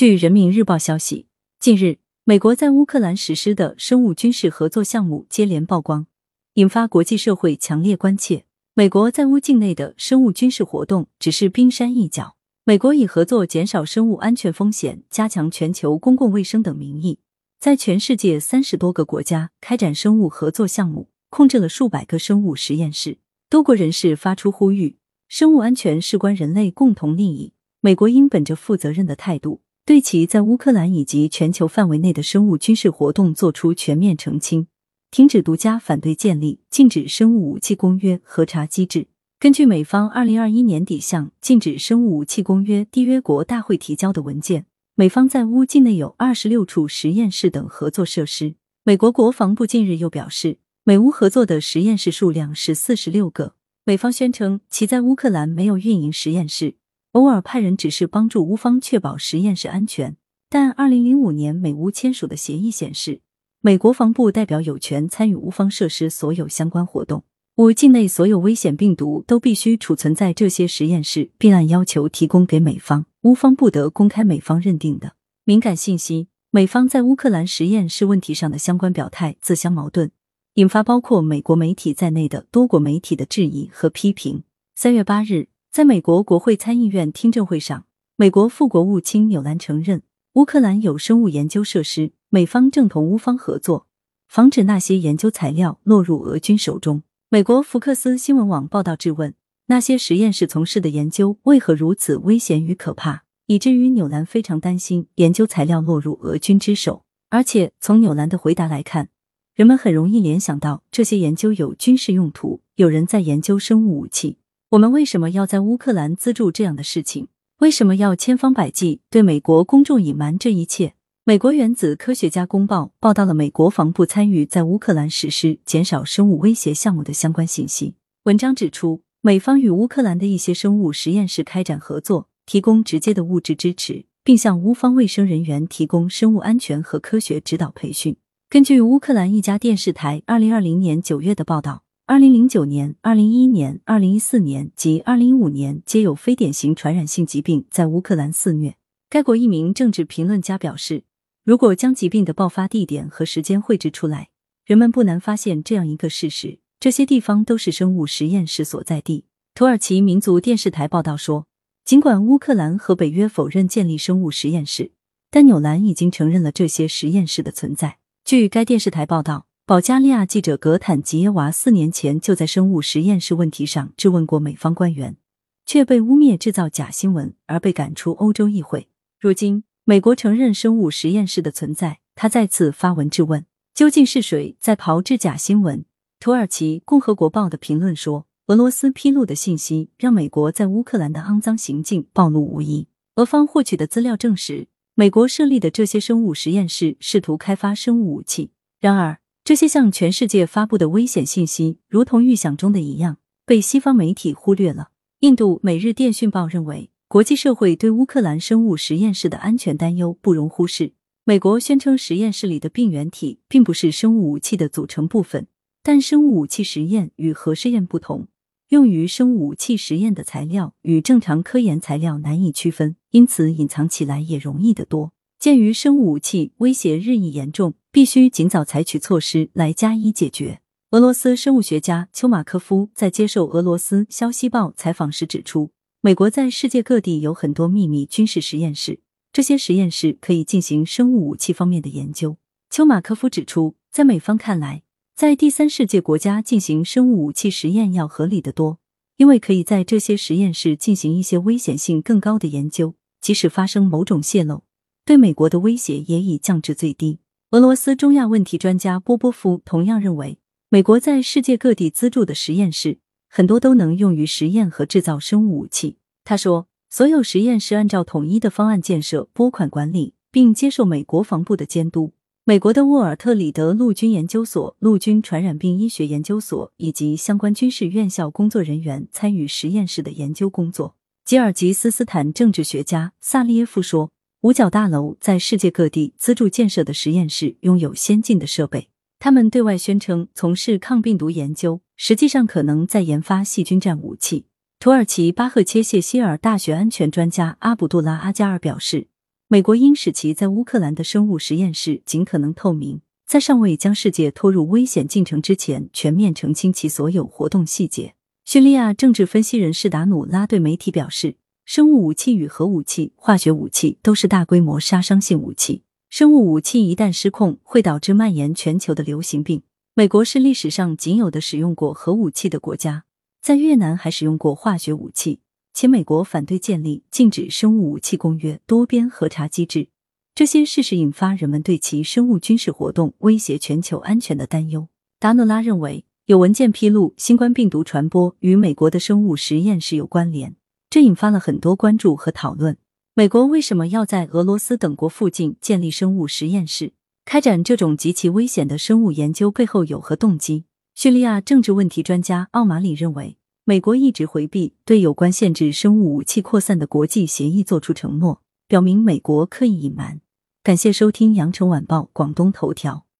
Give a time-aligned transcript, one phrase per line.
[0.00, 1.26] 据人民日报消息，
[1.58, 6.06] 近日，美国在乌克兰实施的生物军事合作项目接连曝光，
[6.54, 8.46] 引发国际社会强烈关切。
[8.72, 12.36] 美国在乌境内的生物军事活动只是冰山一角。
[12.64, 17.18] 美国以合作减少生物安全风险、加强全球公共卫生等名义，
[17.58, 23.18] 在全世界三十多个国家开展生物合作项目，控制了数百个生物实验室。
[23.50, 24.96] 多国人士发出呼吁：
[25.28, 29.60] 生物安全事关人类共同利益，美国应本着负责任的态度。
[29.90, 34.68] 对其在乌克兰以及全球范围内的生物军事活动作出全面澄清，
[35.10, 39.08] 停止独家反对建立禁止生物武器公约核查机制。
[39.40, 48.54] 根据美方二零二一年底向禁止生物武器公约缔约国大会提交的文件，美方在乌境内有二十六处实验室等合作设施。
[48.84, 53.56] 美国国防部近日又表示，美乌合作的实验室数量是四十六个。
[53.84, 56.76] 美方宣称其在乌克兰没有运营实验室。
[57.12, 60.16] 偶尔派人只是帮助乌方确保实验室安全，
[60.48, 63.20] 但二零零五年美乌签署的协议显示，
[63.60, 67.24] 美国防部代表有权参与乌方设施所有相关活动。
[67.56, 73.04] 乌境内所有危险病毒都必须储存在这些实验室，并按要求提供给美方。
[73.22, 75.14] 乌方不得公开美方认定的
[75.44, 76.28] 敏感信息。
[76.52, 80.12] 美方在乌克兰实验室问题上的相关表态自相矛盾，
[80.54, 84.44] 引发包括美国媒体在内的多国媒体的质疑和批评。
[84.76, 85.48] 三月八日。
[85.72, 87.84] 在美国国会参议院听证会上，
[88.16, 93.86] 美国副国务卿纽兰承认，乌克兰有生物研究设施，美方正同乌方合作，
[94.26, 97.04] 防止那些研究材料落入俄军手中。
[97.28, 99.32] 美国福克斯新闻网报道质问，
[99.66, 107.04] 那些实验室从事的研究为何如此危险与可怕，以至于纽兰非常担心研究材料落入俄军之手。
[107.28, 109.10] 而且从纽兰的回答来看，
[109.54, 114.38] 人们很容易联想到这些研究有军事用途，有人在研究生物武器。
[114.70, 117.26] 我们为什么要在乌克兰资助这样的事情？
[117.58, 120.94] 为什么要千方百计对美国公众隐瞒这一切？
[121.24, 127.96] 美国原子科学家公报报道了美国防部参与在乌克兰实施减少生物威胁项目的相关信息。
[128.22, 138.14] 文章指出，美方与乌克兰的一些生物实验室开展合作，提供直接的物质支持，并向乌方卫生人员提供生物安全和科学指导培训。
[138.48, 141.82] 根据乌克兰一家电视台二零二零年九月的报道。
[142.10, 148.74] 二零零九年、二零一一年、二零一四年及二零一五年，皆有非典型传染性疾病在乌克兰肆虐。
[149.08, 151.04] 该国一名政治评论家表示，
[151.44, 154.30] 如果将疾病的爆发地点和时间绘制出来，
[154.64, 159.26] 人们不难发现这样一个事实：这些地方都是生物实验室所在地。
[159.54, 161.46] 土耳其民族电视台报道说，
[161.84, 164.90] 尽管乌克兰和北约否认建立生物实验室，
[165.30, 167.98] 但纽兰已经承认了这些实验室的存在。
[168.24, 169.49] 据该电视台报道。
[169.70, 175.16] 保加利亚记者格坦吉耶娃四年前就在生物实验室问题上质问过美方官员，
[175.64, 178.88] 却被污蔑制造假新闻而被赶出欧洲议会。
[179.20, 185.84] 如今，美国承认生物实验室的存在，他再次发文质问：究竟是谁在炮制假新闻？
[186.18, 192.88] 土耳其共和国报的评论说，俄罗斯披露的信息让美国在乌克兰的肮脏行径暴露无遗。
[193.14, 194.66] 俄方获取的资料证实，
[194.96, 198.50] 美国设立的这些生物实验室试图开发生物武器。
[198.80, 204.90] 然而，这些向全世界发布的危险信息，如同预想中的一样，被西方媒体忽略了。
[205.22, 210.92] 印度《每日电讯报》认为，国际社会对乌克兰生物实验室的安全担忧不容忽视。
[211.24, 215.48] 美国宣称实验室里的病原体并不是生物武器的组成部分，
[215.82, 218.28] 但生物武器实验与核试验不同，
[218.68, 225.10] 用于生物武器实验的材料与正常科研材料难以区分，因此隐藏起来也容易得多。
[225.40, 230.60] 鉴于生物武器威胁日益严重，必须尽早采取措施来加以解决。
[230.90, 235.70] 俄罗斯生物学家丘马科夫在接受俄罗斯消息报采访时指出，
[236.02, 239.00] 美国在世界各地有很多秘密军事实验室，
[239.32, 242.36] 这些实验室可以进行生物武器方面的研究。
[242.68, 244.82] 丘马科夫指出，在美方看来，
[245.16, 248.78] 在第三世界国家进行生物武器实验要合理的多，
[249.16, 254.64] 因为可以在这些实验室进行一些危险性更高的研究，即使发生某种泄漏。
[255.10, 257.18] 对美国的威胁也已降至最低。
[257.50, 265.96] 俄罗斯中亚问题专家波波夫同样认为，美国在世界各地资助的实验室很多都能用于实验和制造生物武器。
[266.22, 272.12] 他说，所有实验室按照统一的方案建设、拨款管理，并接受美国防部的监督。
[272.44, 280.94] 美国的沃尔特里德陆军研究所、陆军传染病医学研究所以及相关军事院校工作人员参与实验室的研究工作。
[281.24, 284.12] 吉尔吉斯斯坦政治学家萨利耶夫说。
[284.42, 288.88] 五角大楼在世界各地资助建设的实验室拥有先进的设备，
[289.18, 294.46] 他们对外宣称从事抗病毒研究，实际上可能在研发细菌战武器。
[294.78, 299.08] 土耳其巴赫切谢希尔大学安全专家阿卜杜拉阿加尔表示，
[299.46, 308.14] 美国应使其在乌克兰的生物实验室尽可能透明，在尚未将世界拖入危险进程之前，全面澄清其所有活动细节。
[308.46, 311.36] 叙利亚政治分析人士达努拉对媒体表示，
[311.72, 315.84] 生物武器与核武器、化学武器都是大规模杀伤性武器。
[316.08, 319.62] 生物武器一旦失控，会导致蔓延全球的流行病。
[319.94, 323.04] 美国是历史上仅有的使用过核武器的国家，
[323.40, 325.38] 在越南还使用过化学武器，
[325.72, 329.90] 且美国反对建立禁止生物武器公约多边核查机制。
[330.34, 334.88] 这些事实引发人们对其生物军事活动威胁全球安全的担忧。
[335.20, 340.56] 达诺拉认为，有文件披露新冠病毒传播与美国的生物实验室有关联，
[340.90, 342.76] 这引发了很多关注和讨论。
[343.14, 346.94] 美国为什么要在俄罗斯等国附近建立生物实验室，
[347.24, 349.52] 开展这种极其危险的生物研究？
[349.52, 350.64] 背后有何动机？
[350.96, 360.20] 叙利亚政治问题专家奥马里认为，美国一直回避对有关限制生物武器扩散的国际协议作出承诺，表明美国刻意隐瞒。
[360.64, 363.06] 感谢收听羊城晚报广东头条。